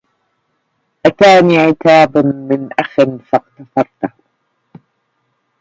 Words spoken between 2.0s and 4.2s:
من أخ فاغتفرته